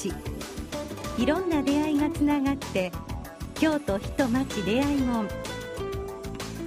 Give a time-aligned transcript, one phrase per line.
[0.00, 0.12] 町
[1.18, 2.90] いろんな出会いがつながって
[3.54, 5.28] 京都人町出会い門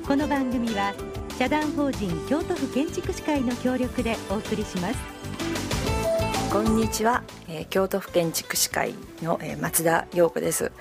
[0.07, 0.93] この番組は
[1.39, 5.13] 社団法人京都府建築士会の協力でお送りします。
[6.51, 8.93] こんにちは、えー、京都府建築士会
[9.23, 10.71] の、えー、松田陽子です、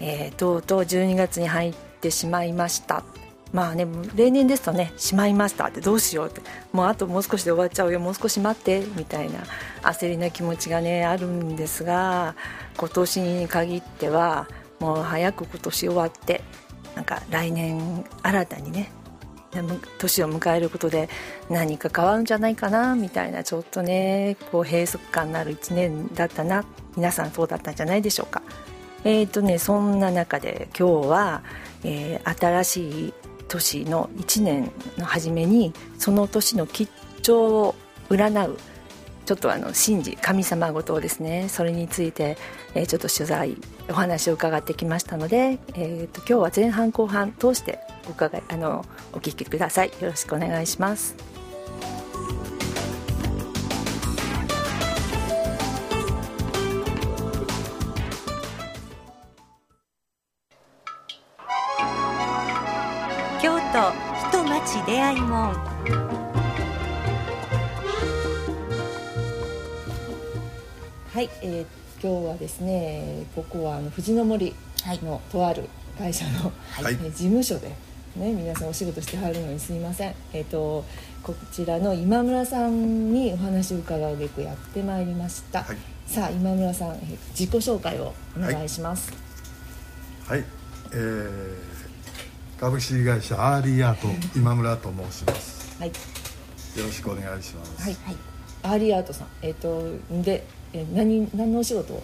[0.00, 3.04] えー、とうとう12月に入ってしまいました。
[3.52, 6.40] まあね例年ですとね「しまいました」ってどうしようって。
[6.72, 9.40] もうあともう少しで終わっちゃうよもう少し待ってみたいな
[9.82, 12.36] 焦りな気持ちがねあるんですが
[12.76, 14.46] 今年に限っては
[14.78, 16.42] もう早く今年終わって
[16.94, 18.92] なんか来年新たにね
[19.98, 21.08] 年を迎えることで
[21.48, 26.64] 何か変わるんじゃないかなみたいなちょっとねこう閉塞感のある1年だったな
[26.96, 28.42] 皆さんそうだったんじゃないでしょうか。
[29.02, 31.42] え、ー、とねそんな中で今日は、
[31.84, 33.14] えー、新しい
[33.50, 36.90] 年の1年の初めにその年の吉
[37.22, 37.74] 兆を
[38.08, 38.58] 占う
[39.26, 42.36] ちょっとあの神事神様ごとですねそれについて、
[42.74, 43.56] えー、ちょっと取材
[43.88, 51.29] お話を伺ってきましたので、えーと、今日は前半後半通してお伺いあのお聞きくださいよろしくお願いします。
[64.80, 65.54] 町出会い門
[71.12, 71.66] はい、えー、
[72.02, 74.54] 今日はですねここはあの藤の森
[75.02, 77.68] のとある会社の、はい、えー、事務所で
[78.16, 80.14] ね皆さんお仕事してはるのにすみません。
[80.32, 80.84] えっ、ー、と
[81.22, 86.98] こちらの今村さんにお話を伺うべくやってまいりました、はい、さあ今村さん
[87.38, 89.12] 自己紹介をお願いします。
[90.26, 90.48] はい、はい、
[90.92, 91.69] えー
[92.60, 95.80] 株式会社アーリーアート今村と申します。
[95.80, 95.88] はい。
[95.88, 95.94] よ
[96.84, 97.82] ろしくお願いします。
[97.82, 97.96] はい。
[98.04, 98.16] はい、
[98.64, 100.44] アーリーアートさん、えっ、ー、とで、
[100.74, 102.02] え何何のお仕事を？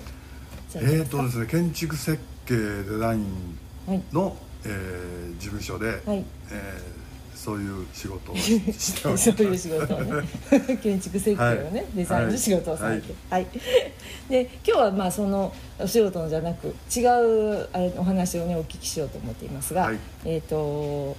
[0.77, 3.27] えっ、ー、とですね建築設計デザイン
[4.15, 4.35] の、はい、
[4.65, 7.06] えー、事務所で、はい、えー
[7.37, 9.31] そういう仕事をしております。
[9.37, 10.01] そういう仕事を。
[10.01, 10.23] ね
[10.83, 13.15] 建築設計をね、はい、デザインの仕事をされて。
[13.31, 13.61] はい、はい、
[14.31, 21.17] で今日はまあそのお仕事のじゃなく違うあれお話をねお聞きしようと思っていますが、はい、えっ、ー、と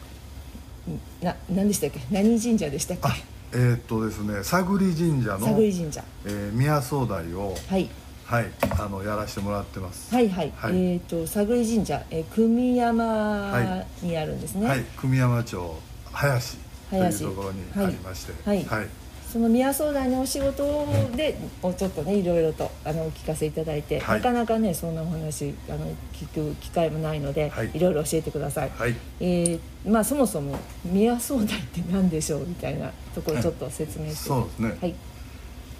[1.21, 1.99] な何でしたっけ？
[2.09, 3.09] 何神社でしたっけ？
[3.53, 7.89] えー、っとですね佐栗神社の佐栗神社、えー、宮総代をはい。
[8.25, 10.13] はい、あのやらせてもらってます。
[10.13, 10.51] はいはい。
[10.57, 14.67] はい、えっ、ー、と佐栗神社、えー、久山にあるんですね。
[14.67, 15.79] はい、久美山町
[16.17, 16.57] 林
[16.89, 18.87] というところにありまして、はい、はい、
[19.31, 34.77] その宮相談のお仕事で、もうちょっとねいろいろとあのお聞かせいただいて、はい、なかなかねそんなお話あの聞く機会もないので、はい、いろいろ教えてください、はい、えー、まあそもそも宮相談って何でしょうみたいなところちょっと説明して、そうですね。
[34.81, 34.95] はい。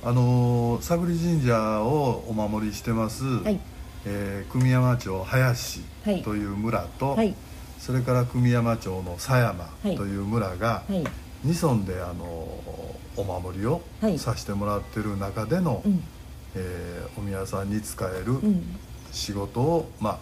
[0.04, 3.60] あの佐栗神社をお守りしてます、はい。
[4.06, 5.82] えー、久美山町林
[6.24, 7.34] という村と、はい
[7.88, 11.06] それから久美山町の狭山という村が、はい。
[11.46, 12.26] 二村であの
[13.16, 13.82] お守りを
[14.18, 15.84] させてもらってる中での、はい、
[16.56, 18.42] えー、お宮さんに使える
[19.14, 20.20] 仕事を、まあ、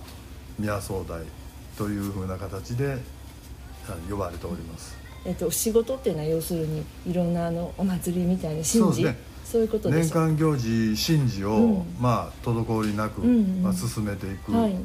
[0.59, 1.23] 宮総代
[1.75, 2.99] というふうな形で
[4.11, 4.95] 呼ばれております。
[5.25, 8.69] えっと、仕事っていうのは要するにいろんなあのお祭りみたいな神事。
[9.43, 14.75] そう、ね,、いうこと年間行事神事を、うん、まあ滞りなく、うんうん、まあ、進めていく、はい、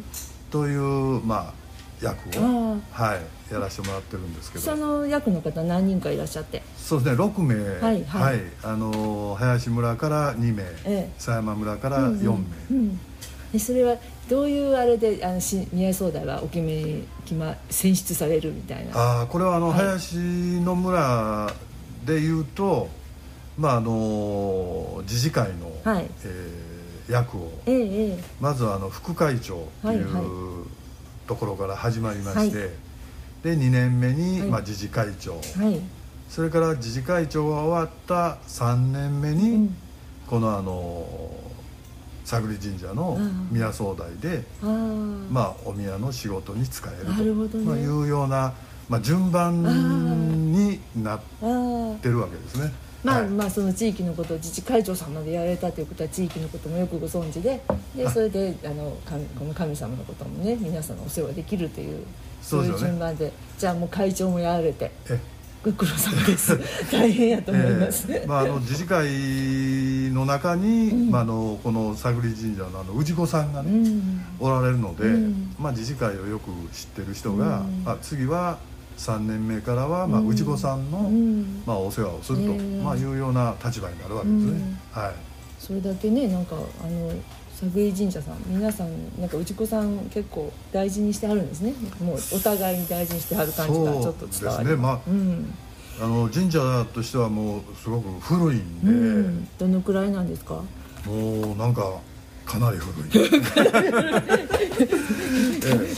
[0.51, 0.81] という、
[1.27, 1.60] まあ、
[2.03, 3.17] 役を、は
[3.51, 4.65] い、やらせてもらってるんですけど。
[4.65, 6.63] その役の方何人かいらっしゃって？
[6.77, 7.55] そうですね6名。
[7.81, 12.47] はい、はい、あの林村から2名、ええ、狭山村から4名、うん。
[12.71, 13.01] うん
[13.53, 13.97] うん、それは
[14.29, 19.23] どういうあれであのし宮総代はお決め決ま選出されるみたいな？
[19.23, 20.17] あこれはあの、はい、林
[20.61, 21.53] の村
[22.07, 22.89] でいうと
[23.59, 26.07] まああの自治会の、はい。
[26.25, 30.25] えー、役を、ええ、まずはあの副会長という、はいはい
[31.31, 32.71] ところから始まりまして、はい、
[33.45, 35.41] で2年目に、まあ、自治会長、は
[35.71, 35.81] い、
[36.29, 39.77] それから自治会長が終わった3年目に、うん、
[40.27, 41.07] このあの
[42.29, 43.17] 佐栗神社の
[43.49, 44.43] 宮総代で
[45.31, 48.53] まあお宮の仕事に使えると、ね、まあ、いうような、
[48.89, 49.63] まあ、順番
[50.53, 51.21] になっ
[52.01, 52.73] てるわけですね。
[53.03, 57.61] まあ、はい、まあその地域のことを自治会長さんまでやられたということは地域のこともよくご存知で
[57.97, 58.97] でそれであの
[59.39, 62.05] この神様のこともね皆さんのお世話できるという
[62.43, 64.91] そういう順番でじゃあもう会長もやられて。
[65.63, 66.59] ご苦労様です。
[66.91, 69.05] 大変やと思います、えー、まあ、あの自治会
[70.11, 78.57] の中に、うん、まあ、あのこの佐栗神社のあの氏子さんがね、うん、おられるので、うん、まあ、自治会をよく知ってる人が、あ次は
[79.01, 81.11] 3年目からは、まあ、内子さんの、
[81.65, 82.53] まあ、お世話をすると、
[82.85, 84.77] まあ、いうような立場になるわけですね。
[84.93, 85.15] はい。
[85.59, 87.13] それだけねなんかあの
[87.59, 88.89] 佐久井神社さん皆さん
[89.21, 91.73] なんか内子さん結構大事にしてはるんですね。
[92.03, 94.77] もうお互いに大事にしてはる感じがちょっと伝わるです。
[94.77, 95.55] ねまあ、うん。
[96.03, 100.63] あの神社としてはもうすごく古いんで、うん、どのくらいなんですか？
[101.07, 101.83] もうなんか
[102.51, 103.11] かなり古い。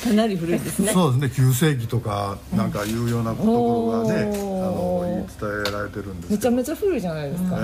[0.05, 0.93] かなり古いですね。
[0.93, 1.47] そうですね。
[1.49, 4.35] 9世紀とかなんかいうようなところがね、うん、あ
[4.67, 7.63] の伝えられてるんですめちゃめちゃ古いじゃないですか、え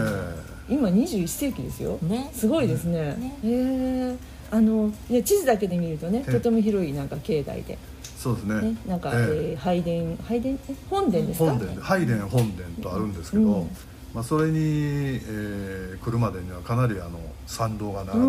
[0.72, 3.14] ー、今21世紀ですよ、ね、すごいですね。
[3.18, 3.36] ね。
[3.44, 3.48] え。
[3.48, 4.16] ー、
[4.50, 7.76] あの地図だけで見るとねとても広いなんか境内で。
[8.16, 10.58] そうですね、ね、なんか、えー、拝殿拝殿？
[10.90, 11.50] 本殿ですか？
[11.50, 13.68] 本殿拝殿本殿とあるんですけど、うん、
[14.14, 18.26] まあ、それに、えー、来るまでにはかなりあの参道が並ぶ、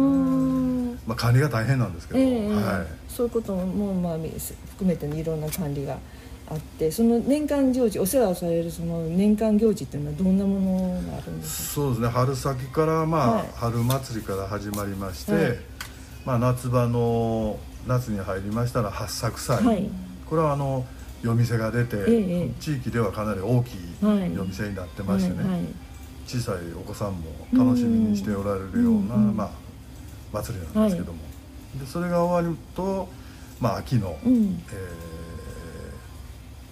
[1.08, 5.98] まあ、管理が大変なんですけど、えー、はい、そういうことも、まあ、含めて、ね、いろんな管理が
[6.52, 11.74] あってその年間行事お世話をされるその年間行事っていうのはどんなものがあるんですか？
[11.76, 12.08] そうですね。
[12.10, 15.58] 春先からまあ、はい、春祭りから始まりまして、はい、
[16.26, 19.90] まあ、夏場の夏に入りましたら八作祭、はい、
[20.28, 20.86] これはあの
[21.22, 25.62] 夜店が出て、ええ、地域ではかなり大きい夜店になってましてね、はいはい、
[26.26, 29.50] 小さいお子さんも楽しみにしておられるような、うん、まあ、
[30.32, 31.20] 祭りなんですけども、
[31.80, 33.10] でそれが終わると、
[33.60, 34.74] まあ、秋の、うん、え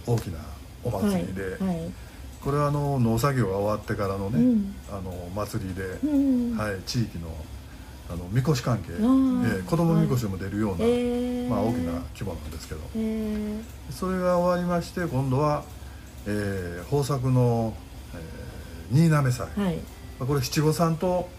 [0.09, 0.39] ー、大きな
[0.83, 1.57] お祭りで。
[2.39, 5.83] これはあの農作業が終わってからのね、うん、あの祭りで、
[6.55, 7.27] はい、地域の
[8.09, 12.81] あのみこし関係、えー、子供みこしも出るような、はい、まあ、大きな規模なんですけど、
[13.91, 15.63] それが終わりまして今度は、
[16.25, 17.73] えー、豊作の、
[18.13, 19.79] えー、新滑祭、はい、
[20.19, 21.29] これ七五三と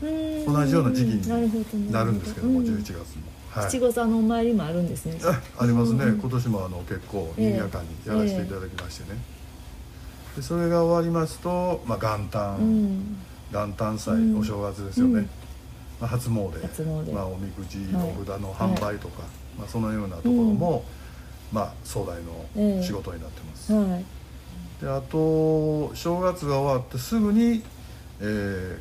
[0.00, 3.04] 同じような時期になるんですけども、11月の。
[3.50, 5.18] はい、七五三のお参りもあるんですね。
[5.58, 9.18] ありますね、今年もあの結構賑やかにやらせていただきましてね。
[10.36, 13.16] でそれが終わりますと、まあ、元旦、
[13.52, 15.28] 元旦祭、お正月ですよね。
[16.00, 19.22] まあ、初詣初詣、まあ、おみくじ、お札の販売とか、
[19.58, 20.84] まあ、そのようなところも、
[21.52, 22.16] まあ、壮大
[22.56, 24.04] の仕事になってます、はい、
[24.80, 27.62] であと正月が終わってすぐに、
[28.20, 28.78] えー、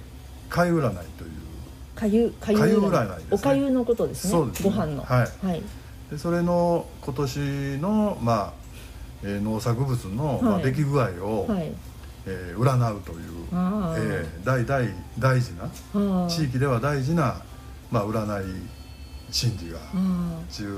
[0.50, 1.32] 粥占いという。
[1.96, 3.18] 粥粥占い。
[3.18, 4.32] です、ね、お粥のことですね。
[4.32, 4.70] そうですね。
[4.70, 5.04] ご飯の。
[5.04, 5.64] はい、はい、
[6.12, 7.40] でそれの今年
[7.80, 8.54] の、まあ
[9.24, 11.72] えー、農作物の、まあ、出来具合を、はい
[12.30, 13.20] えー、占うという、
[13.52, 14.86] えー、大大
[15.18, 17.42] 大事な地域では大事な、
[17.90, 18.46] まあ、占い
[19.32, 19.80] 神事が
[20.50, 20.78] 12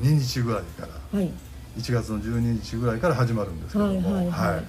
[0.00, 1.30] 日ぐらいから、はい、
[1.76, 4.14] 1月の12日ぐらいから始まるんですけども。
[4.14, 4.54] はいはいはい。
[4.56, 4.64] はい。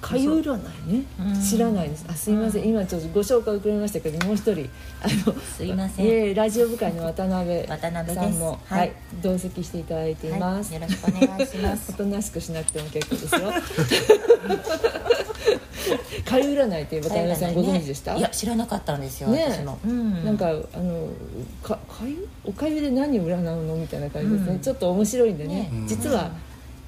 [0.00, 0.54] かゆ占
[0.88, 1.04] いね、
[1.42, 2.04] 知らないです。
[2.08, 4.68] あすいません、今ちょっとご紹介遅れましたけどもう一人。
[5.00, 11.92] あのすいません、えー、ラジオ部会の渡辺渡辺さんもはい、同席していただいています、よろしくお願いします。
[11.94, 13.52] おとなしくしなくても結構ですよ
[16.24, 21.08] かゆ占いって渡辺さんご存知でした、いや知らなかったんですよ、ね、私も、うん、なんかあの
[21.62, 26.30] かかゆおかゆで何を占うのみたいな感じですね、ちょっと面白いんでね、実は、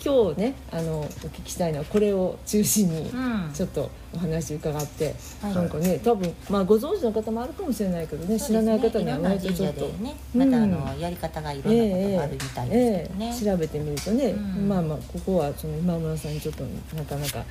[0.04, 3.10] 今日ねあのお聞きしたいのはこれを中心に
[3.52, 13.30] ちょっとお話伺って、うん、なんかね多分、まあ、ご存知の方もあるかもしれないけどね、ね、知らない方には割とちょっと、ね、またあの、やり方がいろんなことがあるみたいですけどね、えーえ。
[13.32, 16.64] ー、調べてみるとね、うん、まあまあここはその今村さんにちょっと
[16.94, 17.44] なかなか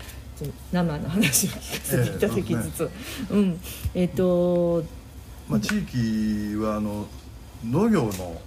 [0.72, 2.90] 生の話を聞かせていただきつつ、
[3.30, 3.60] えー、うん、
[3.94, 4.84] えっ、ー、と
[5.50, 7.08] まあ地域はあの
[7.66, 8.42] 農業の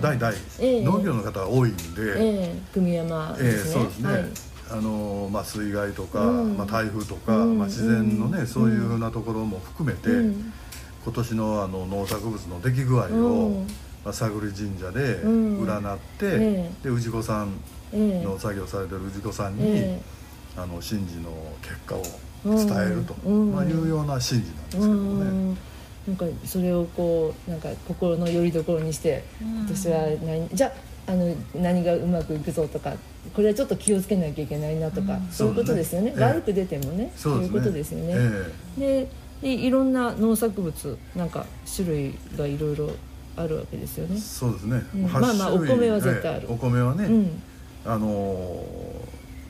[0.00, 4.24] 代々、え農業の方が多いんで、え組山ですね、そうですね、はい、
[4.70, 10.08] あのまあ、水害とか、うん、まあ、台風とか、うん、まあ、自然のね、うん、そういうふうなところも含めて、
[11.04, 13.64] 今年のあの農作物の出来具合を、
[14.04, 17.54] まあ、探り神社で占って、で氏子さん
[17.92, 20.00] の作業されてる氏子さんに、
[20.56, 21.30] あの神事の
[21.62, 22.02] 結果を
[22.44, 25.56] 伝えると、まあ、いうような神事なんですけどね。
[26.06, 29.24] なんかそれをこうなんか心の拠り所にして
[29.66, 30.72] 私は何じゃ
[31.08, 32.92] あの何がうまくいくぞとか
[33.34, 38.14] これはちょっと気をつけなきゃいけないなとか、うん、そういうことですよね、ね、悪く出てもね、そういうことですよね。
[38.78, 39.08] で
[39.42, 41.44] でいろんな農作物なんか
[41.74, 42.90] 種類がいろいろ
[43.36, 44.18] あるわけですよね。
[44.18, 44.82] そうですね。
[44.94, 46.46] うん、まあまあお米は絶対ある。
[46.50, 47.42] お米はね、うん、
[47.84, 48.64] あのー、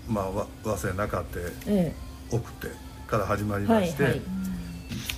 [0.08, 1.94] まあ和製中手、ええ、
[2.30, 2.68] 奥手
[3.06, 4.22] から始まりまして、はいはい、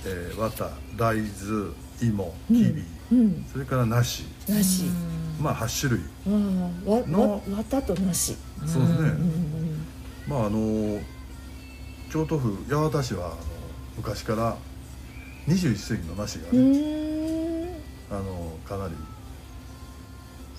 [0.05, 4.23] えー、綿大豆芋きび、うん、それから梨。
[4.47, 4.83] 梨。
[5.41, 7.07] まあ8種類。
[7.07, 8.35] の綿と梨。
[8.65, 9.11] そうですね、
[10.27, 11.01] まああの
[12.11, 13.37] 京都府八幡市はあの
[13.97, 14.57] 昔から
[15.47, 17.79] 21世紀の梨がね
[18.11, 18.95] あのかなり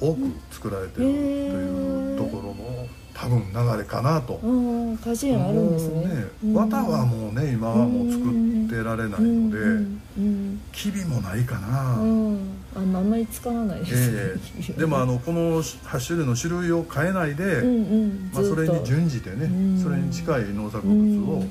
[0.00, 4.40] 多く作られてるというところの多分流れかなと。
[5.04, 9.58] 果樹園あるんですねね綿はもうね今はもう作ってられないので、
[10.72, 17.62] 機微もないかな、あんまり使わないです、え、でもあのこの8種類の種類を変えないで、
[18.32, 21.44] まあ、それに準じてね、それに近い農作物を、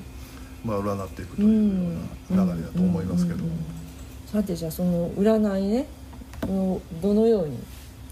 [0.65, 2.00] まあ、占っていくというよ
[2.32, 3.44] うな流れだと思いますけど、
[4.25, 5.86] さてじゃあその占いね
[7.01, 7.60] どのように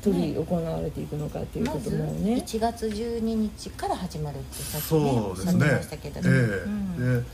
[0.02, 5.72] 取り行われていくのかっていうこともね、ま、1月12日から始まるってさっきねそうですね。
[5.72, 7.28] ましたけどね、えーうん、で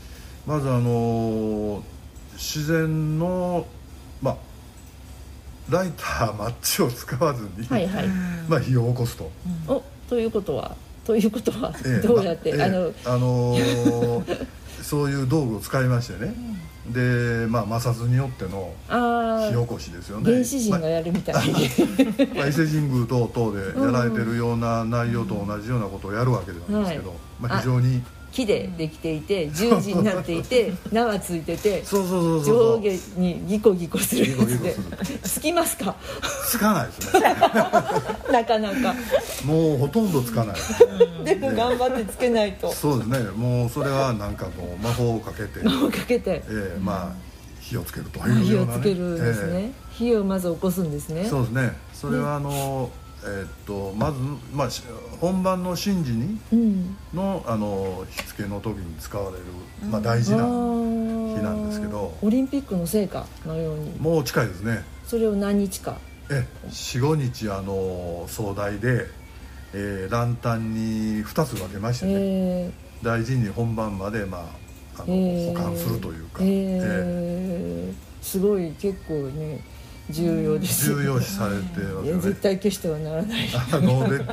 [0.46, 1.82] まずあの
[2.34, 3.66] 自然の
[4.22, 4.36] まあ
[5.70, 8.08] ライターマッチを使わずに、はいはい、
[8.48, 9.30] まあ火を起こすと。
[9.68, 14.46] うん、おということはということは、えー、どうやって、まあ、えー、あのあのー、
[14.82, 16.34] そういう道具を使いましてね、
[16.86, 20.30] でまあ摩擦によっての火起こしですよね。
[20.30, 21.54] 原始人がやるみたいに、
[22.36, 28.02] まあ、伊勢神宮等々でやられてるような内容と同じようなことをやるわけなんですけど、はい、まあ、非常に
[28.34, 34.74] 木でできていて十字になっていて縄ついてて上下にギコギコするやつで。
[35.22, 35.94] つきますか？
[36.48, 37.20] つかないですね。
[38.32, 38.94] なかなか。
[39.44, 40.56] もうほとんどつかない。
[41.24, 42.72] でも頑張ってつけないと。
[42.72, 43.18] そうですね。
[43.36, 45.64] もうそれはなんかもう魔法をかけて。
[45.64, 46.30] 魔法をかけて。
[46.30, 51.24] ええー、まあ火をつけるというような、ね、火をつけるんですね、えー、火をまず起こすんですね。
[51.24, 51.72] そうですね。
[51.94, 52.90] それはあの、
[53.24, 54.18] えー、っとまず、
[54.52, 54.68] まあ、
[55.18, 56.38] 本番の神事に
[57.14, 59.44] の,、あの火付けの時に使われる、
[59.90, 62.14] まあ、大事な日なんですけど。
[62.22, 63.98] オリンピックの成果のように。
[63.98, 64.84] もう近いですね。
[65.06, 65.96] それを何日か。
[66.30, 69.06] え45日あの壮大で、
[69.74, 74.38] えー、ランタンに2つ分けましてね、えー、大事に本番まで、ま
[74.96, 77.92] あ、あの、えー、保管するというか、えー、え。
[77.92, 79.60] ー、すごい結構ね
[80.10, 82.20] 重要です、重要視されてますよね。
[82.20, 83.48] 絶対消してはならない。
[83.72, 84.26] あのもう絶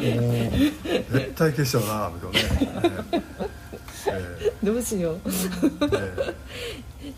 [1.35, 2.39] 対消してはならないけどね、
[4.07, 6.33] えー、どうしよう、えー、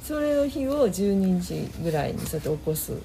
[0.04, 2.92] それの日を12日ぐらいにそうやって起こす。
[2.92, 2.98] ね、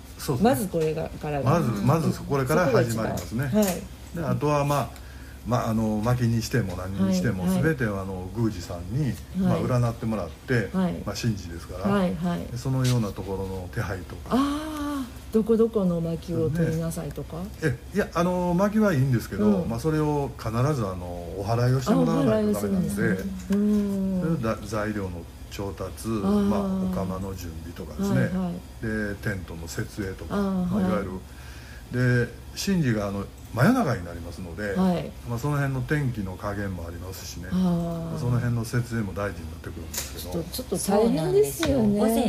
[0.42, 1.40] まずこれがから。
[1.42, 5.08] まずまずこれから始まりますね、はい、であとはまあ
[5.46, 12.14] まあ、あの薪にしても何にしても、はい、全てはあの宮司さんに、まあ、占ってもらって、はい、まあ、神事ですから、はい。
[12.16, 14.36] はい、そのようなところの手配とか。
[14.36, 14.77] ああ
[15.32, 21.06] どこどこの薪を取りなさいとか、ね、えいやあの薪はいいんですけど、うん、まあ、それを必ずあの
[21.36, 31.10] お祓いをしてもらわないとダメなので、ね、材料の調達まあ、お釜の準備とかですね、はいはい、でテントの設営とかまあ、いわゆる。
[31.90, 37.48] で神事があの真夜中になりますので、はい、まあ、その辺の天気の加減もありますしね。
[37.50, 37.56] そ
[38.26, 40.44] の辺の設営も大事になってくるんですけど。
[40.44, 41.98] ちょっと大変ですよね。
[41.98, 42.24] 午前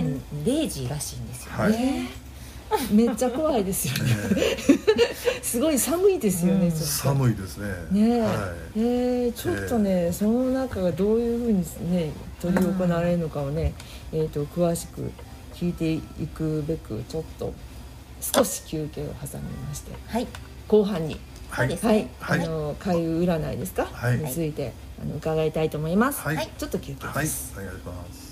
[0.45, 2.28] 0時らしいんですよね、はい
[2.91, 4.15] めっちゃ怖いですよね。
[5.41, 7.67] すごい寒いですよね、うん、寒いですね。
[7.91, 8.29] ね、はい、
[8.75, 13.73] えー、ちょっとね、えー、その中がどういうふうにね執り行われるのかをね、
[14.11, 15.11] うん、えーと、詳しく
[15.55, 17.53] 聞いていくべくちょっと
[18.21, 20.27] 少し休憩を挟みまして、はい、
[20.67, 24.71] 後半にはい、はい、あの開運占いですか、はい、について
[25.01, 26.21] あの伺いたいと思います。
[26.21, 27.57] はい、ちょっと休憩です。
[27.57, 28.28] はい、お願いします。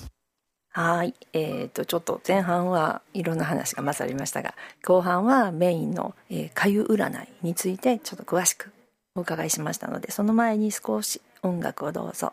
[0.77, 4.53] はい、えーと、ちょっと前半はいろんな話が混ざりましたが
[4.85, 8.71] 後半はメインの「えー、かゆ占い」についてちょっと詳しく
[9.15, 12.31] お伺いしましたのでその前に少し音楽をどうぞ。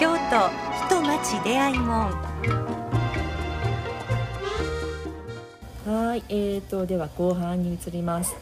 [0.00, 0.48] 京都
[0.86, 2.10] 人町出会い門
[5.84, 8.34] はい、えーと、では後半に移ります。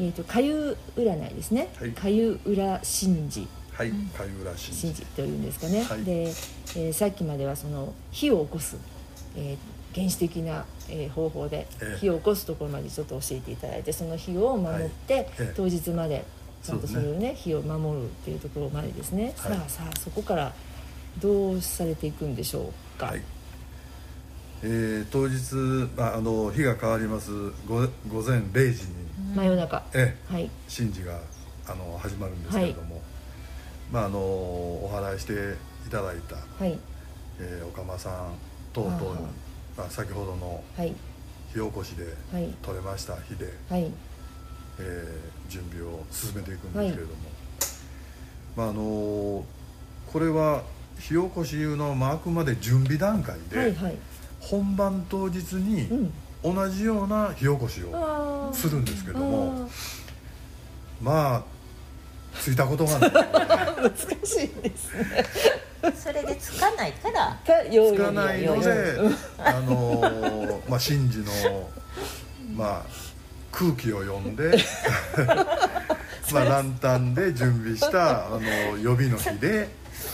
[0.00, 1.68] えーと、かゆ占いですね。
[1.94, 8.76] かゆ裏神事はい、貝浦神事というんですかね、はい、で、えー、さっきまではその火を起こす、
[9.36, 11.66] えー、原始的な、えー、方法で
[12.00, 15.26] 火を起こすところまでちょっと教えていただいてその火を守って、はい。
[15.38, 16.24] えー、当日まで
[16.62, 20.54] ちゃんとそれをね、ね、火を守るっていうところまでですね、はい、さあさあそこから
[21.20, 23.06] どうされていくんでしょうか？
[23.06, 23.22] はい。
[24.62, 27.30] えー、当日ああの日が変わります。
[27.68, 29.06] 午午前0時に。
[29.34, 30.32] 真夜中、ええ。
[30.32, 31.20] はい、神事が
[31.68, 32.95] あの始まるんですけれども、
[33.92, 35.32] まあ、あのお祓いして
[35.86, 36.78] いただいた、はい。
[37.38, 38.34] えー、おかまさん
[38.72, 39.26] 等々に
[39.76, 40.94] まあ、先ほどの火
[41.54, 42.06] 起こしで
[42.62, 43.90] 取れました火で、はい。
[44.78, 47.14] えー、準備を進めていくんですけれども、
[48.56, 49.44] まああの
[50.12, 50.62] これは
[50.98, 53.96] 火起こしいうのはあくまで準備段階で、はいはい、
[54.40, 56.10] 本番当日に
[56.42, 59.68] 同じような火起こしをするんですけども、
[61.02, 61.42] まあ
[62.40, 63.10] ついたことがない。
[63.10, 63.92] 難
[64.24, 65.24] しいですね。
[65.94, 67.38] それでつかないから。
[67.44, 68.98] つかないので
[69.38, 71.70] あのまあ神事の
[72.54, 72.82] まあ
[73.52, 74.56] 空気を読んで
[76.32, 79.68] まあ、ランタンで準備したあの予備の日で、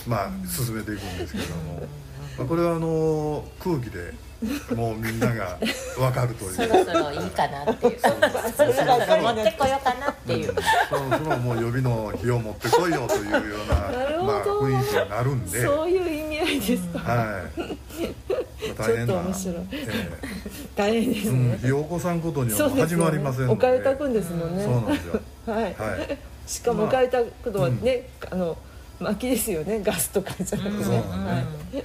[0.07, 1.89] まあ、進めていくんですけども、
[2.37, 4.13] まあ、これはあの空気で
[4.75, 5.59] もうみんなが
[5.97, 6.53] 分かるという。
[6.53, 8.01] そろそろいいかなっていう。
[8.01, 10.57] そろそろ持ってこようかなっていう、うん、
[10.89, 13.83] そろそろもう予備の日を持ってこいよというような
[14.23, 15.63] まあ、雰囲気になるんで。
[15.63, 17.67] そういう意味合いですか、はい、
[18.69, 25.21] まあ、大変な面白い、えー、大変ですね、うん、ひよこさんことには始まりませんので、ね、おかゆ炊くんですもんね、そうなんですよ。
[25.47, 25.75] はい、はい、
[26.47, 28.57] しかもおかゆ炊くのはね、まあ、あの
[29.01, 29.81] 薪ですよね。
[29.83, 30.89] ガスとかじゃなくて。
[30.89, 31.85] ね、はいで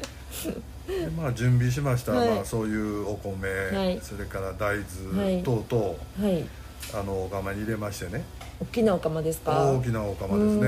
[1.17, 4.77] まあ準備しました、はい、まあ、そういうお米、はい、それから大
[5.11, 5.85] 豆等々、
[6.21, 6.45] はい、
[6.93, 8.23] あのお釜に入れましてね。
[8.59, 9.71] 大きなお釜ですか？
[9.71, 10.61] 大きなお釜ですね、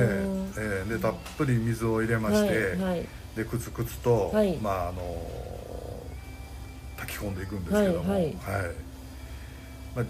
[0.57, 2.77] えー、でたっぷり水を入れまして、
[3.35, 5.17] でくつくつと、まああの
[6.97, 8.13] 炊き込んでいくんですけども。
[8.13, 8.35] はい、
[9.95, 10.05] まあ、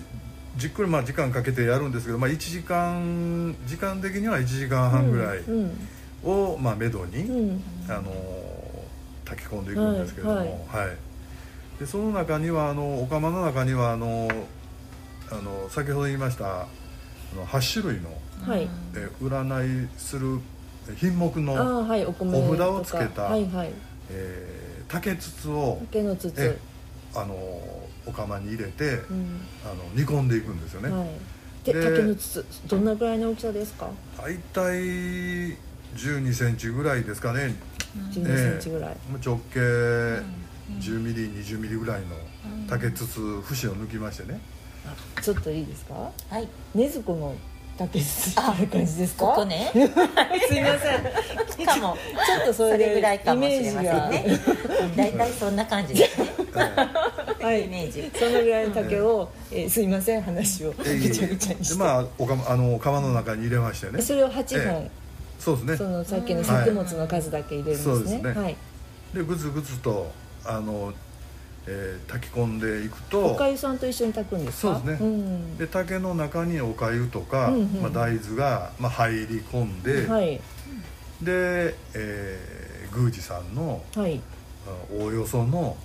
[0.58, 5.40] じっくりまあ時間かけてやるんですけど、まあ、1時間時間的には1時間半ぐらい
[6.24, 8.12] を、まあ、めどに、うん、あの
[9.30, 10.52] 炊き込んでいくんですけども、はい、は
[10.92, 10.98] い、
[11.80, 14.30] でその中にはあのお釜の中にはあの
[15.32, 16.68] あの先ほど言いましたあ
[17.36, 18.10] の8種類の、
[18.48, 20.40] はい、え占いする
[20.96, 23.72] 品目のお札をつけた、はいはい。
[24.10, 26.60] えー、竹筒を竹の筒。
[27.16, 27.34] あの
[28.06, 30.90] お釜に入れて、うん、あの煮込んでいくんですよね。
[30.90, 31.08] はい。
[31.64, 33.90] で竹の筒どんなぐらいの大きさですか？
[34.18, 35.58] 大体1
[35.96, 37.56] 2センチぐらいですかね
[38.12, 39.60] 1 2センチぐらい、えー、直径
[40.80, 42.08] 10ミリ20ミリぐらいの
[42.70, 43.06] 竹筒
[43.42, 44.40] 節を抜きましてね。
[45.22, 45.94] ちょっといいですか？
[46.30, 46.48] はい。
[46.76, 47.36] 禰豆子の
[47.78, 49.26] 竹筒ある感じですか？
[49.26, 49.70] ここね。
[49.74, 49.84] すい
[50.62, 51.66] ません。
[51.66, 54.40] かもちょっとそれぐらいかもしれませんね。
[54.96, 56.28] 大体そんな感じですね。
[57.42, 58.10] はい、 イメージ。
[58.18, 60.22] そのぐらいの竹を、えー、すいません。
[60.22, 64.02] 話をぐちゃぐちゃにして、まあおかあの釜の中に入れましてね。
[64.02, 64.90] それを8本、
[65.40, 65.78] そうですね。
[65.78, 68.58] そのさっきの作物の数だけ入れるんですね、はい、はい、
[69.14, 70.12] でぐつぐつと
[70.46, 70.94] あの、
[71.66, 74.76] えー、炊き込んでいくとおかゆさんと一緒に炊くんですか？
[74.76, 80.42] そうですね、うん、で竹の中におかゆとか、うんうん、まあ、大豆が、まあ、入り込んで、はい、
[81.22, 84.22] で、えー、宮司さんの、はい、
[85.00, 85.78] おおよその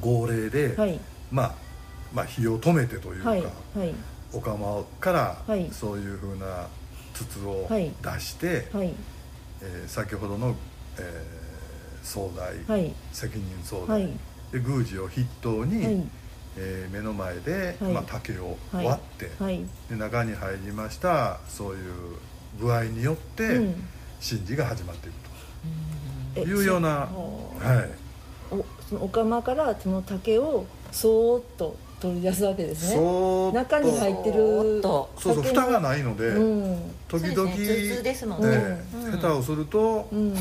[0.00, 1.54] 号令で、はい、まあ
[2.14, 3.42] まあ火を止めてというか、はい。
[3.42, 3.94] はい、
[4.32, 5.36] お釜から、
[5.72, 6.66] そういうふうな
[7.24, 8.94] 筒を出して、はい、
[9.62, 10.54] えー、先ほどの、
[10.98, 14.12] えー、総代、はい、責任総代、はい、
[14.52, 16.04] で宮司を筆頭に、はい、
[16.56, 19.30] えー、目の前で、まあ、竹を割って、
[19.90, 22.16] で中に入りましたそういう
[22.60, 23.74] 具合によって、うん、
[24.26, 25.28] 神事が始まっていくと。
[26.40, 27.06] いうような、は
[28.52, 33.52] い、おそのお釜からその竹をそーっと取り出すわけですね。
[33.52, 38.80] 中に入ってるそうそう蓋がないので、うん、時々、ねですもんね、
[39.12, 40.34] 下手をすると、うん、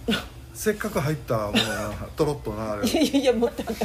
[0.54, 3.76] せっかく入ったものがとろっとなるいやいやもったいない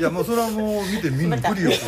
[0.00, 1.70] いやもうそれはもう見て見ぬふりを。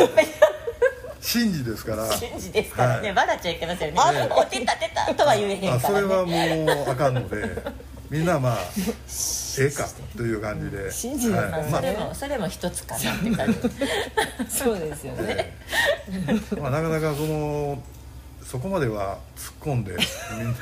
[1.20, 2.06] 神事ですから。
[2.08, 4.00] 神事ですからね、はい、笑っちゃいけませんね。
[4.00, 7.88] あおてたてたとは言えへんから、ね、それはもうあかんので。
[8.10, 8.58] みんなまあ
[9.58, 10.90] ええかという感じで。
[10.90, 13.58] 信じる、はい、それもそれも一つかなって感じ。
[14.48, 15.54] そうですよね、
[16.60, 17.82] まあ、なかなかその
[18.48, 19.94] そこまでは突っ込んで
[20.38, 20.56] みんな。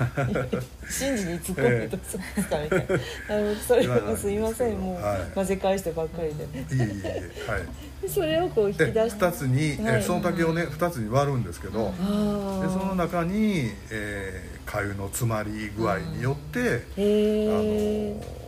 [0.90, 2.87] 信じに突っ込んでどうすですかみたい。
[2.88, 4.76] なそれはすいません。
[4.76, 8.11] もう、はい、混ぜ返してばっかりで、いえいえはい。
[8.11, 9.24] それをこう引き出して。
[9.24, 18.45] 2つに、はい、その竹をね2つに割るんですけど、でその中に、えー、粥の詰まり具合によって、あの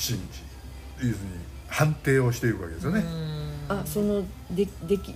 [0.00, 1.30] 信じ要するに
[1.68, 3.04] 判定をしていくわけですよね。
[3.68, 5.14] あそのででき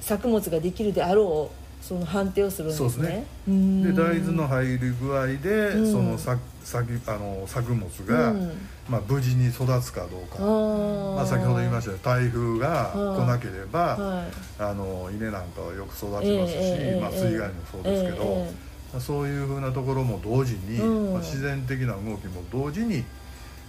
[0.00, 2.90] 作物ができるであろうその判定をするんですね。
[2.90, 3.84] そうですね。
[3.84, 8.52] で大豆の入り具合で、うん、その作作あの作物が、うん、
[8.88, 14.26] まあ、無事に育つかどうか、まあ、先ほど言いましたように台風が来なければ、はい、
[14.58, 23.04] あの稲なんかはよく育ちますし、えー、まあ、水害もそうですけど、えー、そういうふうなところも同時に、うん、まあ、自然的な動きも同時に、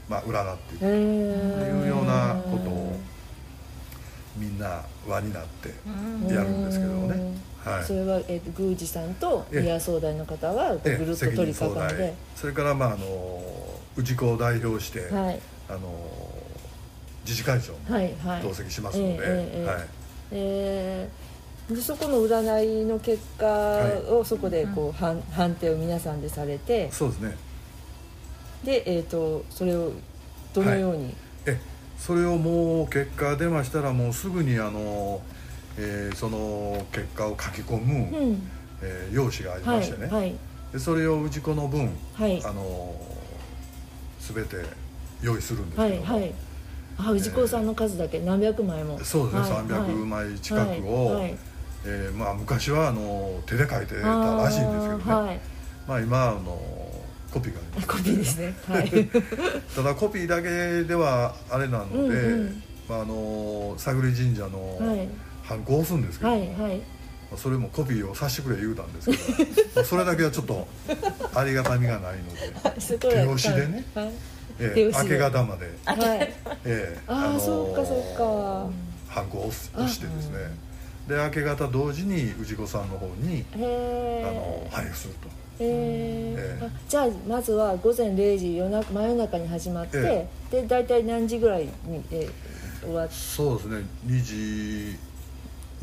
[0.10, 0.80] まあ、占っていく。
[0.80, 2.98] というようなことを
[4.38, 5.70] みんな輪になって
[6.34, 7.34] やるんですけどね。
[7.64, 11.54] はい、それは、えーと、宮司さんと宮総大の方はぐるっと取り囲ん
[11.98, 12.14] で。
[12.36, 13.42] それからまああの
[13.98, 15.40] 氏子を代表して、はい、
[15.70, 15.80] あの
[17.24, 17.80] 自治会長も
[18.44, 19.88] 同席しますので、はい。
[20.32, 23.48] えー、そこの占いの結果
[24.10, 26.22] をそこでこう、はい、判定を皆さん。
[26.22, 27.38] でされてそうですね
[28.66, 29.94] で、えーと、それを
[30.54, 31.58] どのように、え
[31.98, 35.22] それをもう結果出ましたらもうすぐにあの
[35.78, 38.34] えー、その結果を書き込む、うん、
[38.82, 40.36] ええー、用紙がありましてね、はいはい、
[40.72, 42.96] でそれを氏子の分、はい、あの
[44.22, 44.58] 全て
[45.22, 46.34] 用意するんですけども、はいはい。
[46.98, 48.98] あ氏子さんの数だけ、えー、何百枚も。
[49.04, 51.38] そうですね、はい、300枚近くを、はいはい、
[51.86, 55.40] えー、まあ、昔はあの手で書いてたらしいんですけどね、はい、
[55.88, 56.58] まあ、今あの
[57.36, 58.92] コピーがありますコピーですね、 はい、
[59.76, 64.80] ただコピーだけではあれなので、うんうん、まあ、あの佐栗神社の
[65.44, 66.82] ハンコを押すんですけど、はいはい。
[67.36, 70.66] それもコピーをさせてくれ言うたんですけど それだけはちょっと
[71.34, 74.12] ありがたみがないので 手押しでね、はい。
[74.60, 76.34] えー、明け方まで、はい。
[76.64, 79.14] えー、ああ、のー、そうかそうか。
[79.14, 80.38] ハンコを押してですね。
[81.10, 85.45] で明け方同時に氏子さんの方にあの配布すると。
[85.60, 91.72] えー、えー、じゃあまずは午前0時夜中真夜中に始まって、えー、で大体何時ぐらいに、
[92.12, 93.78] えー、終わってそうですね。
[94.06, 94.98] 2時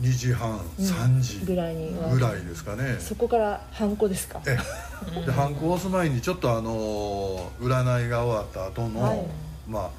[0.01, 2.97] 2時半、うん、3時ぐらいにぐらいですかね。
[2.99, 4.41] そこからハンコですか？
[4.47, 4.59] え
[5.25, 9.27] でハンコを押す前にちょっとあの占いが終わった後の、はい、
[9.69, 9.91] まあ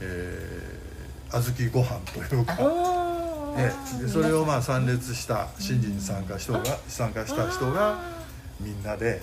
[0.00, 2.56] えー、小豆ご飯というか
[3.56, 3.70] え
[4.02, 7.98] でそれをまあ参列した新人に参加人が参加した人が
[8.60, 9.20] みんなで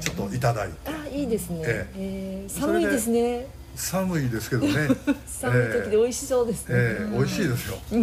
[0.00, 0.90] ちょっといただいて。
[0.90, 3.46] あいいですね、えー、寒いですね。
[3.74, 4.88] 寒いですけどね。
[5.26, 7.78] 寒い時で美味しそうですね、えー、美味しいですよ。
[7.90, 7.94] そ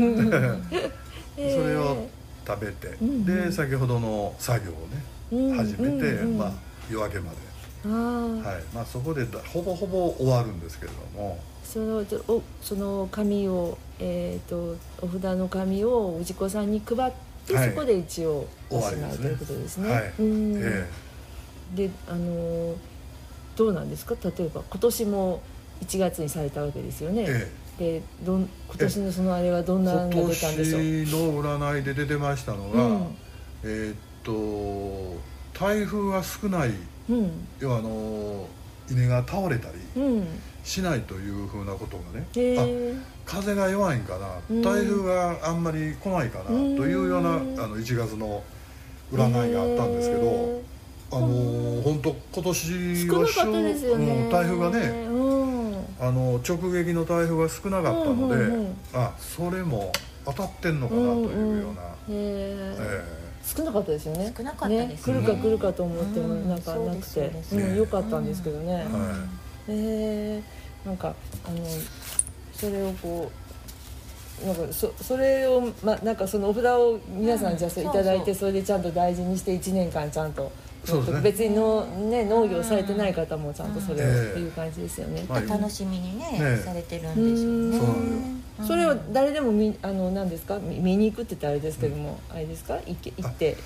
[1.40, 2.08] れを
[2.46, 6.54] 食べて、で先ほどの作業をね始めて、まあ、
[6.90, 7.38] 夜明けまで。
[7.86, 8.76] はい。
[8.76, 11.40] まあ、そこでほぼほぼ終わるんですけれども。
[11.64, 19.92] そのおその紙を、えーと、お札の紙を氏子さんに配って、はい、そこで一応おしまいということですね。
[19.92, 20.56] はい、うん。
[20.58, 22.76] えー、であの
[23.56, 24.16] どうなんですか？
[24.24, 25.42] 例えば今年も
[25.86, 27.26] 1月にされたわけですよね。
[27.28, 30.82] えーでどん今年のそのあれはどんなのが出たんでしょう？
[30.82, 33.16] 今年の占いで出てましたのが、うん、
[33.64, 35.18] えー、っと
[35.58, 36.72] 台風が少ない、
[37.10, 38.48] うん、要はあの
[38.92, 39.80] 稲が倒れたり
[40.64, 48.44] しないというふうなことがね、うん、あ風が弱いんかな、台風があんまり来ないかなというような、あの1月の
[49.12, 50.62] 占いがあったんですけど、
[51.12, 53.58] あの本当今年は
[53.98, 55.10] ね、台風がね、
[56.00, 59.92] あの直撃の台風が少なかったので、うんうんうん、あそれも
[60.26, 64.34] 当たってんのかなというような、うんうん、えー、少なかったですよね。
[64.36, 69.20] 少なかったです、ね、来るか来るかと思ってもなんかなくて、うん、よかったんですけどね、うん、はい、
[69.70, 71.14] えー、なんか
[71.46, 71.58] あの
[72.54, 73.32] それをこ
[74.44, 80.52] うなんかそそれを、ま、なんかそのお札を皆さんじゃあいただいてそれでちゃんと大事にして1年間ちゃんと
[80.98, 88.40] ね、別にの、ね、農業されてない方もちゃんとそれをっていう感じですよね、えー、楽しみにね、ね、されてるんでしょうね。
[88.62, 90.60] そそれを誰でもみあの何ですか？
[90.60, 92.76] 見に行くって言ったらあれですけども、うん、あれですか？
[92.86, 93.58] 行け行って。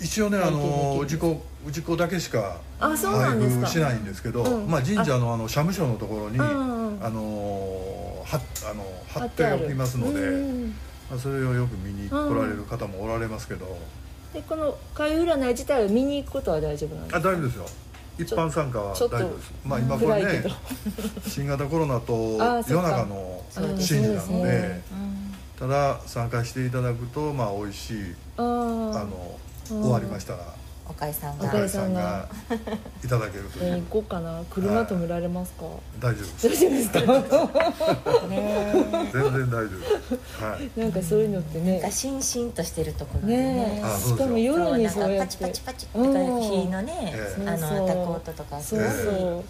[0.00, 6.42] 一応ねあの氏子氏子だけしか配布しないんですけど、うん、まあ、神社のあの社務所のところに、あ
[7.10, 10.20] のはあの貼っておきますので、
[11.10, 13.76] まあ、それをよく見に来られる方もおられますけど。
[14.32, 17.18] でこの開運占い自体を見に行くことは大丈夫なんですか？
[17.18, 17.66] あ大丈夫ですよ。
[18.18, 19.52] 一般参加は大丈夫です。
[19.64, 20.44] まあ今これね
[21.26, 22.14] 新型コロナと
[22.68, 24.82] 夜中の神事なので、ね
[25.58, 29.36] ただ参加していただくとまあ美味しいあの
[29.66, 30.38] 終わりましたら
[30.88, 31.44] おかえさんが。
[31.44, 32.28] おかえさんが
[33.04, 34.42] いただけるという、えー、行こうかな。
[34.50, 37.00] 車止められますか、はい、大丈夫大丈夫ですか？
[38.28, 39.68] 全然大丈
[40.40, 40.80] 夫はい。
[40.80, 41.90] なんかそういうのってね。
[41.90, 43.82] しんしんとしてるところね。
[44.04, 45.38] しかも夜にそうやって。
[45.44, 47.14] パチパチパチって火のね、
[47.46, 48.84] あのタコ音とかそうそ
[49.40, 49.44] う。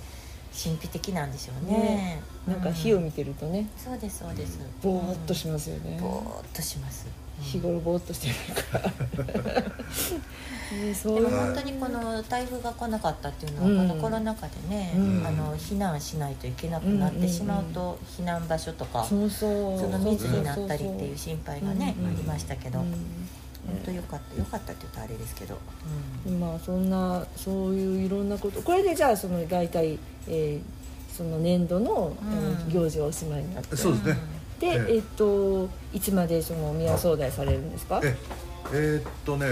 [0.60, 2.20] 神秘的なんでしょうね。
[2.48, 4.58] なんか火を見てるとね、そうですそうです。
[4.82, 5.98] ぼーっとしますよね。
[6.00, 7.06] ぼーっとします
[7.40, 8.92] 日頃ぼーっとしてるから。
[10.70, 22.84] でも本当にこの台風が来なかったっていうのは、うん、このコロナ禍でね、うん、あの避難しないといけなくなってしまうと、避難場所とか、その密になったりっていう心配がね、ありましたけど。
[23.68, 25.58] 本当よかったよかったって言うとあれですけど、
[26.26, 33.76] うん、まあそんなそういういろんなことこれでじゃあその大体、えー、その年度の、うん、行事はおしまいになって。
[33.76, 38.00] そうですねで、えー、っといつまでその宮総代されるんですか？
[38.04, 38.16] え
[38.72, 38.76] え。
[38.96, 39.46] ー、っとね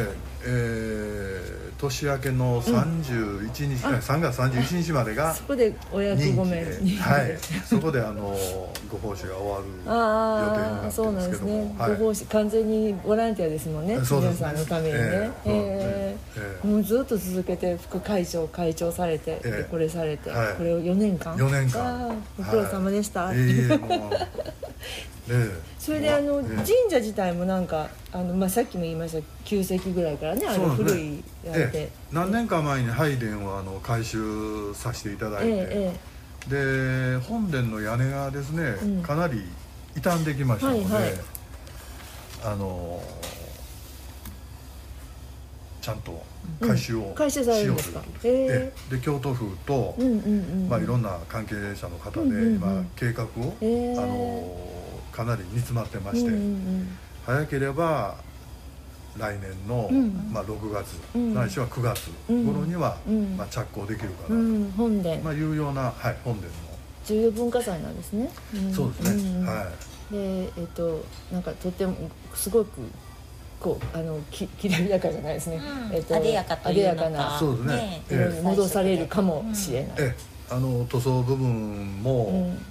[0.49, 6.64] えー、年明けの31日、うん、3月31日までがそこでお役ごめん
[6.99, 7.37] はい。
[7.66, 8.37] そこであの
[8.88, 11.11] ご奉仕が終わる予定になってますけども。
[11.11, 15.01] そうなんですね、はい、ご奉仕完全にボランティアですもんね皆さんのためにね。
[15.47, 19.40] えー、えー、もうずっと続けて副会長会長されて、
[19.71, 22.23] これされて、はい、これを4年間？4年間。
[22.38, 24.11] ご苦労様でした、はい、いえいえもう
[25.79, 35.92] それであの、神社自体もなんかあの、まあ、さっきも言いました9世紀ぐらいからねあの古いやって、何年か前に拝殿をあの改修させていただいて、
[36.49, 39.42] で本殿の屋根がですね、うん、かなり
[39.94, 41.12] 傷んできましたので、はいはい、
[42.44, 43.03] あの
[45.81, 46.20] ちゃんと
[46.61, 48.72] 改修をしようというで。
[48.90, 49.94] で京都府と、
[50.68, 54.75] まあ、いろんな関係者の方で今計画を、あの
[55.16, 56.31] かなり煮詰まってまして、
[57.24, 58.16] 早ければ
[59.18, 59.88] 来年の、
[60.31, 62.98] まあ、6月、ないしは9月頃には、
[63.38, 64.29] まあ、着工できるかな。
[64.29, 64.35] と、
[64.76, 65.16] 本殿。
[65.22, 66.52] まあ、いうような、はい、本殿の。
[67.07, 68.29] 重要文化財なんですね、
[68.74, 69.70] そうですね、は
[70.11, 70.12] い。
[70.12, 71.94] でえっとなんかとても
[72.35, 72.81] すごく
[73.61, 77.37] こうあのききらびやかじゃないですね、うん、えっと、あでやかというのか。
[77.38, 78.02] そうですね。
[78.11, 80.14] ね、戻されるかもしれない、え
[80.48, 82.26] あの塗装部分も、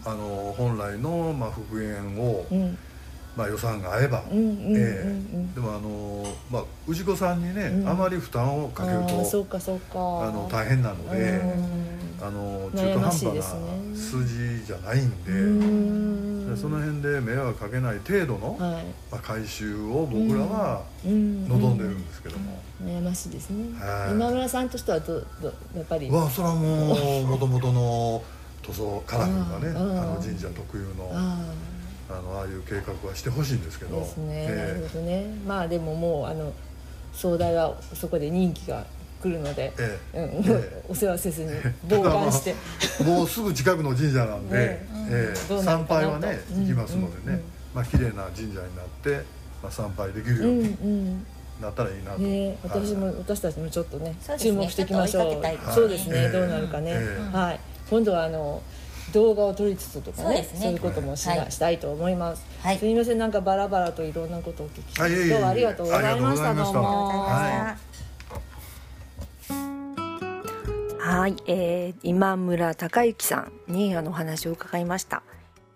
[0.05, 2.77] うん、あの本来の、まあ、復元を、うん。
[3.35, 9.99] まあ、予算が合えば、でもあの、まあ、氏子さんにね、うん、あまり負担をかけるとそうかそうか。
[9.99, 11.41] あの大変なので、
[12.25, 13.41] あの中途半端な
[13.93, 26.09] 数字じゃないんででその辺で迷惑かけない程度の、はい、まあ、回収を僕らは望んでるんですけども、悩ましいですね、はい、今村さんとしてはどどやっぱり。
[26.09, 28.23] わそれはもうもともとの
[28.63, 31.11] 塗装カラフルなねあの神社特有の。
[32.07, 33.99] あのああいう計画はしてほしいんですけど。
[33.99, 35.25] ですね、えー、なるほどね。
[35.47, 36.53] まあでももうあの
[37.13, 38.85] 壮大はそこで人気が
[39.25, 40.19] 来るので、ええ。
[40.19, 40.55] うん。
[40.55, 41.49] ええ、 お世話せずに
[41.89, 42.55] 傍観して、
[42.99, 45.33] まあ、もうすぐ近くの神社なんで、ええ。
[45.49, 47.33] え参拝はね行きますのでね、うん。
[47.33, 47.41] うん、
[47.73, 48.63] まあ綺麗な神社になっ
[49.03, 49.23] て、
[49.63, 51.25] まあ、参拝できるように、うんうん。
[51.61, 55.73] なったらいいなと、ね、私も、はい、私たちもちょっとね、ね、注目していきましょう。
[55.73, 56.99] そうですね、どうなるかね、
[57.31, 57.59] はい。
[57.89, 58.61] 今度はあの
[59.13, 63.17] 動画を撮りつつとかねそう、ね、いうこともし,、はい、したいと思います、はい、すみません。
[63.17, 66.53] なんかバラバラといろんなことをお聞きして、はい、今日はありがとうございました。
[66.53, 67.11] どうも
[71.07, 75.21] はい、えー、今村隆之さんにあのお話を伺いました。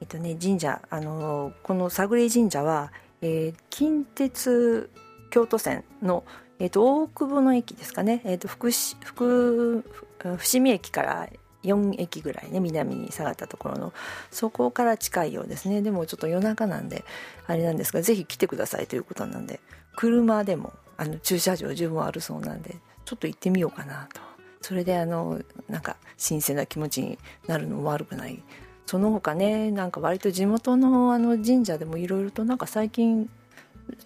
[0.02, 4.90] えっとね神社あのこの佐栗神社は、えー、近鉄
[5.30, 6.24] 京都線の
[6.58, 9.86] えーと、大久保の駅ですかね、えーと、福福
[10.20, 11.30] 伏見駅から
[11.64, 13.94] 4駅ぐらいね南に下がったところの
[14.32, 15.84] そこから近いようですね。
[15.84, 17.06] でもちょっと夜中なんで
[17.46, 19.60] あれなんですがぜひ来てくださいということなんで
[19.96, 24.29] 車でもあの駐車場十分あるそうなんでちょっと行ってみようかなと。
[24.62, 27.18] それであのなんか新鮮な気持ちに
[27.48, 28.42] なるのも悪くない。
[28.86, 33.30] その他ねなんか割と地元のあの神社でもいろいろとなんか最近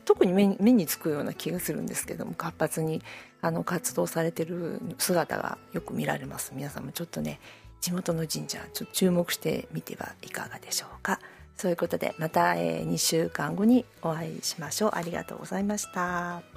[0.05, 3.01] 特に目につくような気がするんですけども活発に
[3.41, 6.51] あの活動されてる姿がよく見られます。
[6.55, 7.39] 皆さんもちょっとね
[7.81, 11.19] 地元の神社ちょっと注目してみてはいかがでしょうか。
[11.55, 14.91] そういうことでまた、えー、2週間後にお会いしましょう。
[14.93, 16.52] ありがとうございました。